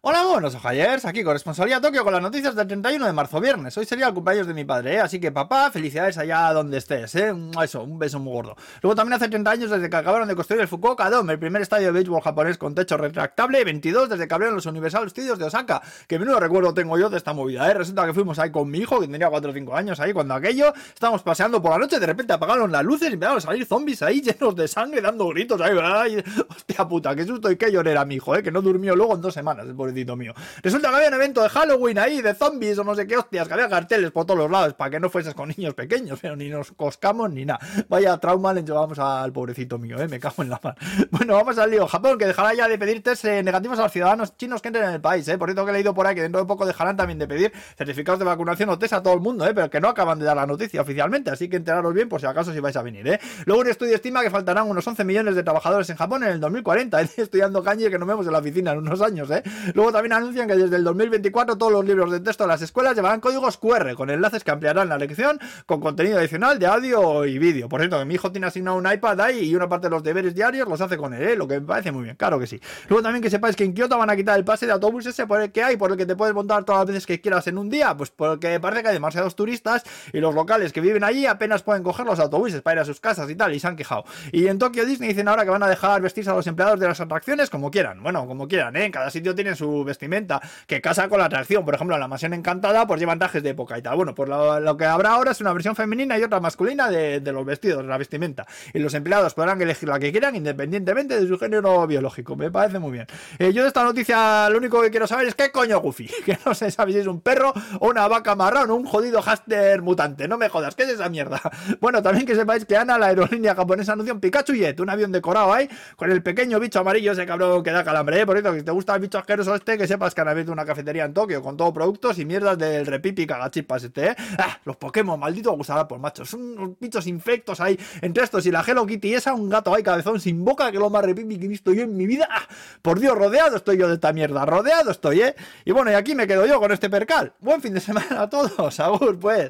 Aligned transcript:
Hola, 0.00 0.24
buenos 0.26 0.54
ojayers, 0.54 1.04
aquí 1.06 1.24
corresponsalía 1.24 1.80
Tokio 1.80 2.04
con 2.04 2.12
las 2.12 2.22
noticias 2.22 2.54
del 2.54 2.68
31 2.68 3.04
de 3.04 3.12
marzo, 3.12 3.40
viernes. 3.40 3.76
Hoy 3.78 3.84
sería 3.84 4.06
el 4.06 4.14
cumpleaños 4.14 4.46
de 4.46 4.54
mi 4.54 4.64
padre, 4.64 4.94
¿eh? 4.94 5.00
así 5.00 5.18
que 5.18 5.32
papá, 5.32 5.72
felicidades 5.72 6.16
allá 6.18 6.52
donde 6.52 6.78
estés, 6.78 7.16
¿eh? 7.16 7.34
Eso, 7.60 7.82
un 7.82 7.98
beso 7.98 8.20
muy 8.20 8.32
gordo. 8.32 8.54
Luego 8.80 8.94
también 8.94 9.14
hace 9.14 9.28
30 9.28 9.50
años 9.50 9.70
desde 9.72 9.90
que 9.90 9.96
acabaron 9.96 10.28
de 10.28 10.36
construir 10.36 10.62
el 10.62 10.68
Fukuoka 10.68 11.10
Dome, 11.10 11.32
el 11.32 11.40
primer 11.40 11.62
estadio 11.62 11.88
de 11.88 11.92
béisbol 11.94 12.20
japonés 12.20 12.58
con 12.58 12.76
techo 12.76 12.96
retractable, 12.96 13.64
22 13.64 14.08
desde 14.08 14.28
que 14.28 14.34
abrieron 14.34 14.54
los 14.54 14.66
Universal 14.66 15.10
Studios 15.10 15.36
de 15.36 15.46
Osaka, 15.46 15.82
que 16.06 16.16
menudo 16.16 16.38
recuerdo 16.38 16.72
tengo 16.72 16.96
yo 16.96 17.10
de 17.10 17.16
esta 17.16 17.32
movida, 17.32 17.68
¿eh? 17.68 17.74
Resulta 17.74 18.06
que 18.06 18.14
fuimos 18.14 18.38
ahí 18.38 18.52
con 18.52 18.70
mi 18.70 18.78
hijo, 18.78 19.00
que 19.00 19.08
tenía 19.08 19.28
4 19.28 19.50
o 19.50 19.52
5 19.52 19.74
años 19.74 19.98
ahí, 19.98 20.12
cuando 20.12 20.34
aquello, 20.34 20.72
estábamos 20.94 21.24
paseando 21.24 21.60
por 21.60 21.72
la 21.72 21.78
noche, 21.78 21.98
de 21.98 22.06
repente 22.06 22.32
apagaron 22.32 22.70
las 22.70 22.84
luces 22.84 23.10
y 23.10 23.14
empezaron 23.14 23.38
a 23.38 23.40
salir 23.40 23.66
zombies 23.66 24.00
ahí 24.02 24.20
llenos 24.22 24.54
de 24.54 24.68
sangre, 24.68 25.00
dando 25.00 25.26
gritos 25.26 25.60
ahí, 25.60 25.76
ay, 25.82 26.24
hostia 26.48 26.86
puta, 26.86 27.16
qué 27.16 27.26
susto 27.26 27.50
y 27.50 27.56
qué 27.56 27.72
llorera 27.72 28.04
mi 28.04 28.14
hijo, 28.14 28.36
¿eh? 28.36 28.44
Que 28.44 28.52
no 28.52 28.62
durmió 28.62 28.94
luego 28.94 29.16
en 29.16 29.22
dos 29.22 29.34
semanas, 29.34 29.66
mío. 30.16 30.34
Resulta 30.62 30.90
que 30.90 30.96
había 30.96 31.08
un 31.08 31.14
evento 31.14 31.42
de 31.42 31.48
Halloween 31.48 31.98
ahí, 31.98 32.22
de 32.22 32.34
zombies 32.34 32.78
o 32.78 32.84
no 32.84 32.94
sé 32.94 33.06
qué 33.06 33.16
hostias, 33.16 33.46
que 33.48 33.54
había 33.54 33.68
carteles 33.68 34.10
por 34.10 34.26
todos 34.26 34.38
los 34.38 34.50
lados 34.50 34.74
para 34.74 34.90
que 34.90 35.00
no 35.00 35.10
fueses 35.10 35.34
con 35.34 35.48
niños 35.56 35.74
pequeños, 35.74 36.18
pero 36.20 36.36
ni 36.36 36.48
nos 36.48 36.72
coscamos 36.72 37.30
ni 37.30 37.44
nada. 37.44 37.60
Vaya 37.88 38.16
trauma 38.18 38.52
le 38.52 38.62
llevamos 38.62 38.98
al 38.98 39.32
pobrecito 39.32 39.78
mío, 39.78 40.00
eh, 40.00 40.08
me 40.08 40.18
cago 40.18 40.42
en 40.42 40.50
la 40.50 40.60
mano. 40.62 40.76
Bueno, 41.10 41.34
vamos 41.34 41.58
al 41.58 41.70
lío. 41.70 41.86
Japón, 41.86 42.18
que 42.18 42.26
dejará 42.26 42.54
ya 42.54 42.68
de 42.68 42.78
pedir 42.78 43.02
test 43.02 43.24
eh, 43.24 43.42
negativos 43.42 43.78
a 43.78 43.82
los 43.82 43.92
ciudadanos 43.92 44.36
chinos 44.36 44.62
que 44.62 44.68
entren 44.68 44.84
en 44.84 44.94
el 44.94 45.00
país, 45.00 45.26
eh. 45.28 45.38
Por 45.38 45.48
cierto, 45.48 45.64
que 45.64 45.70
he 45.70 45.74
leído 45.74 45.94
por 45.94 46.06
ahí 46.06 46.14
que 46.14 46.22
dentro 46.22 46.40
de 46.40 46.46
poco 46.46 46.66
dejarán 46.66 46.96
también 46.96 47.18
de 47.18 47.26
pedir 47.26 47.52
certificados 47.76 48.18
de 48.18 48.24
vacunación 48.24 48.68
o 48.70 48.78
test 48.78 48.92
a 48.92 49.02
todo 49.02 49.14
el 49.14 49.20
mundo, 49.20 49.46
eh, 49.46 49.52
pero 49.54 49.70
que 49.70 49.80
no 49.80 49.88
acaban 49.88 50.18
de 50.18 50.24
dar 50.24 50.36
la 50.36 50.46
noticia 50.46 50.80
oficialmente, 50.82 51.30
así 51.30 51.48
que 51.48 51.56
enteraros 51.56 51.92
bien 51.94 52.08
por 52.08 52.20
si 52.20 52.26
acaso 52.26 52.52
si 52.52 52.60
vais 52.60 52.76
a 52.76 52.82
venir, 52.82 53.06
eh. 53.08 53.20
Luego 53.46 53.62
un 53.62 53.68
estudio 53.68 53.94
estima 53.94 54.22
que 54.22 54.30
faltarán 54.30 54.68
unos 54.68 54.86
11 54.86 55.04
millones 55.04 55.34
de 55.34 55.42
trabajadores 55.42 55.88
en 55.90 55.96
Japón 55.96 56.22
en 56.24 56.30
el 56.30 56.40
2040, 56.40 57.00
eh, 57.02 57.08
estudiando 57.16 57.62
kanji 57.62 57.90
que 57.90 57.98
nos 57.98 58.08
vemos 58.08 58.26
en 58.26 58.32
la 58.32 58.38
oficina 58.38 58.72
en 58.72 58.78
unos 58.78 59.00
años, 59.00 59.30
eh. 59.30 59.42
Luego 59.78 59.92
también 59.92 60.12
anuncian 60.12 60.48
que 60.48 60.56
desde 60.56 60.74
el 60.74 60.82
2024 60.82 61.56
todos 61.56 61.70
los 61.70 61.84
libros 61.84 62.10
de 62.10 62.18
texto 62.18 62.42
de 62.42 62.48
las 62.48 62.60
escuelas 62.62 62.96
llevarán 62.96 63.20
códigos 63.20 63.58
QR 63.58 63.94
con 63.94 64.10
enlaces 64.10 64.42
que 64.42 64.50
ampliarán 64.50 64.88
la 64.88 64.98
lección 64.98 65.38
con 65.66 65.78
contenido 65.78 66.18
adicional 66.18 66.58
de 66.58 66.66
audio 66.66 67.24
y 67.24 67.38
vídeo. 67.38 67.68
Por 67.68 67.78
cierto, 67.78 67.96
que 67.96 68.04
mi 68.04 68.14
hijo 68.14 68.32
tiene 68.32 68.48
asignado 68.48 68.76
un 68.76 68.90
iPad 68.92 69.20
ahí 69.20 69.38
y 69.44 69.54
una 69.54 69.68
parte 69.68 69.86
de 69.86 69.92
los 69.92 70.02
deberes 70.02 70.34
diarios 70.34 70.66
los 70.66 70.80
hace 70.80 70.96
con 70.96 71.14
él, 71.14 71.22
¿eh? 71.22 71.36
lo 71.36 71.46
que 71.46 71.60
me 71.60 71.66
parece 71.68 71.92
muy 71.92 72.02
bien, 72.02 72.16
claro 72.16 72.40
que 72.40 72.48
sí. 72.48 72.60
Luego 72.88 73.04
también 73.04 73.22
que 73.22 73.30
sepáis 73.30 73.54
que 73.54 73.62
en 73.62 73.72
Kioto 73.72 73.96
van 73.96 74.10
a 74.10 74.16
quitar 74.16 74.36
el 74.36 74.44
pase 74.44 74.66
de 74.66 74.72
autobús 74.72 75.06
ese 75.06 75.28
por 75.28 75.40
el 75.40 75.52
que 75.52 75.62
hay, 75.62 75.76
por 75.76 75.92
el 75.92 75.96
que 75.96 76.06
te 76.06 76.16
puedes 76.16 76.34
montar 76.34 76.64
todas 76.64 76.80
las 76.80 76.88
veces 76.88 77.06
que 77.06 77.20
quieras 77.20 77.46
en 77.46 77.56
un 77.56 77.70
día, 77.70 77.96
pues 77.96 78.10
porque 78.10 78.58
parece 78.58 78.82
que 78.82 78.88
hay 78.88 78.94
demasiados 78.94 79.36
turistas 79.36 79.84
y 80.12 80.18
los 80.18 80.34
locales 80.34 80.72
que 80.72 80.80
viven 80.80 81.04
allí 81.04 81.24
apenas 81.26 81.62
pueden 81.62 81.84
coger 81.84 82.04
los 82.04 82.18
autobuses 82.18 82.62
para 82.62 82.78
ir 82.78 82.80
a 82.80 82.84
sus 82.84 82.98
casas 82.98 83.30
y 83.30 83.36
tal, 83.36 83.54
y 83.54 83.60
se 83.60 83.68
han 83.68 83.76
quejado. 83.76 84.02
Y 84.32 84.48
en 84.48 84.58
Tokio 84.58 84.84
Disney 84.84 85.10
dicen 85.10 85.28
ahora 85.28 85.44
que 85.44 85.50
van 85.50 85.62
a 85.62 85.68
dejar 85.68 86.02
vestirse 86.02 86.30
a 86.30 86.34
los 86.34 86.48
empleados 86.48 86.80
de 86.80 86.88
las 86.88 87.00
atracciones 87.00 87.48
como 87.48 87.70
quieran. 87.70 88.02
Bueno, 88.02 88.26
como 88.26 88.48
quieran, 88.48 88.74
¿eh? 88.74 88.86
En 88.86 88.90
cada 88.90 89.08
sitio 89.10 89.36
tienen 89.36 89.54
su 89.54 89.67
vestimenta 89.84 90.40
que 90.66 90.80
casa 90.80 91.08
con 91.08 91.18
la 91.18 91.26
atracción. 91.26 91.64
Por 91.64 91.74
ejemplo, 91.74 91.96
la 91.98 92.08
mansión 92.08 92.34
encantada, 92.34 92.86
pues 92.86 93.00
llevan 93.00 93.18
trajes 93.18 93.42
de 93.42 93.50
época 93.50 93.78
y 93.78 93.82
tal. 93.82 93.96
Bueno, 93.96 94.14
pues 94.14 94.28
lo, 94.28 94.76
que 94.76 94.84
habrá 94.84 95.10
ahora 95.10 95.32
es 95.32 95.40
una 95.40 95.52
versión 95.52 95.76
femenina 95.76 96.18
y 96.18 96.22
otra 96.22 96.40
masculina 96.40 96.90
de, 96.90 97.20
los 97.20 97.44
vestidos, 97.44 97.82
de 97.82 97.88
la 97.88 97.98
vestimenta. 97.98 98.46
Y 98.72 98.78
los 98.78 98.94
empleados 98.94 99.34
podrán 99.34 99.60
elegir 99.60 99.88
la 99.88 99.98
que 99.98 100.10
quieran 100.10 100.36
independientemente 100.36 101.18
de 101.18 101.26
su 101.26 101.38
género 101.38 101.86
biológico. 101.86 102.36
Me 102.36 102.50
parece 102.50 102.78
muy 102.78 102.92
bien. 102.92 103.06
Eh, 103.38 103.52
yo 103.52 103.62
de 103.62 103.68
esta 103.68 103.82
noticia 103.82 104.48
lo 104.50 104.58
único 104.58 104.80
que 104.82 104.90
quiero 104.90 105.06
saber 105.06 105.28
es 105.28 105.34
qué 105.34 105.50
coño 105.50 105.80
Goofy. 105.80 106.08
Que 106.28 106.38
no 106.44 106.54
sé 106.54 106.70
si 106.70 106.98
es 106.98 107.06
un 107.06 107.20
perro 107.20 107.54
o 107.80 107.88
una 107.88 108.06
vaca 108.06 108.34
marrón 108.34 108.70
o 108.70 108.74
un 108.74 108.84
jodido 108.84 109.22
háster 109.22 109.82
mutante. 109.82 110.28
No 110.28 110.36
me 110.36 110.48
jodas, 110.48 110.74
¿qué 110.74 110.84
es 110.84 110.90
esa 110.90 111.08
mierda? 111.08 111.40
Bueno, 111.80 112.02
también 112.02 112.26
que 112.26 112.34
sepáis 112.34 112.64
que 112.64 112.76
Ana, 112.76 112.98
la 112.98 113.06
aerolínea 113.06 113.54
japonesa, 113.54 113.92
anunció 113.92 114.14
un 114.14 114.20
Pikachu 114.20 114.54
Jet, 114.54 114.80
un 114.80 114.90
avión 114.90 115.12
decorado 115.12 115.52
ahí, 115.52 115.68
con 115.96 116.10
el 116.10 116.22
pequeño 116.22 116.58
bicho 116.58 116.80
amarillo, 116.80 117.12
ese 117.12 117.26
cabrón 117.26 117.62
que 117.62 117.70
da 117.70 117.84
calambre. 117.84 118.20
¿eh? 118.20 118.26
Por 118.26 118.36
cierto, 118.36 118.52
que 118.52 118.60
si 118.60 118.64
te 118.64 118.70
gusta 118.72 118.94
el 118.94 119.00
bicho 119.00 119.18
asqueroso 119.18 119.57
este, 119.58 119.78
que 119.78 119.86
sepas 119.86 120.14
que 120.14 120.20
han 120.20 120.28
abierto 120.28 120.52
una 120.52 120.64
cafetería 120.64 121.04
en 121.04 121.14
Tokio 121.14 121.42
con 121.42 121.56
todo 121.56 121.72
productos 121.72 122.18
y 122.18 122.24
mierdas 122.24 122.58
del 122.58 122.86
repipi 122.86 123.26
cagachipas 123.26 123.84
este, 123.84 124.08
¿eh? 124.08 124.16
Ah, 124.38 124.58
los 124.64 124.76
Pokémon, 124.76 125.18
maldito 125.18 125.56
por 125.88 125.98
machos. 125.98 126.30
Son 126.30 126.40
unos 126.40 126.78
bichos 126.80 127.06
infectos 127.06 127.60
ahí 127.60 127.78
entre 128.00 128.24
estos 128.24 128.46
y 128.46 128.50
la 128.50 128.64
Hello 128.66 128.86
Kitty 128.86 129.14
esa, 129.14 129.34
un 129.34 129.48
gato 129.48 129.74
ahí 129.74 129.82
cabezón 129.82 130.20
sin 130.20 130.44
boca, 130.44 130.70
que 130.72 130.78
lo 130.78 130.90
más 130.90 131.04
repipi 131.04 131.38
que 131.38 131.44
he 131.44 131.48
visto 131.48 131.72
yo 131.72 131.82
en 131.82 131.96
mi 131.96 132.06
vida. 132.06 132.28
Ah, 132.30 132.46
por 132.82 133.00
Dios, 133.00 133.16
rodeado 133.16 133.56
estoy 133.56 133.78
yo 133.78 133.88
de 133.88 133.94
esta 133.94 134.12
mierda, 134.12 134.46
rodeado 134.46 134.90
estoy, 134.90 135.22
¿eh? 135.22 135.34
Y 135.64 135.72
bueno, 135.72 135.90
y 135.90 135.94
aquí 135.94 136.14
me 136.14 136.26
quedo 136.26 136.46
yo 136.46 136.58
con 136.60 136.72
este 136.72 136.88
percal. 136.88 137.32
Buen 137.40 137.60
fin 137.60 137.74
de 137.74 137.80
semana 137.80 138.22
a 138.22 138.30
todos, 138.30 138.80
Agur, 138.80 139.18
pues. 139.18 139.46